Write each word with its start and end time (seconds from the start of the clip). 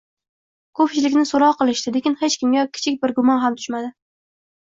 Ko`pchilikni 0.79 1.25
so`roq 1.31 1.59
qilishdi, 1.59 1.93
lekin 1.99 2.15
hech 2.23 2.39
kimga 2.45 2.65
kichik 2.79 2.99
bir 3.05 3.15
gumon 3.21 3.45
ham 3.45 3.61
tushmadi 3.61 3.93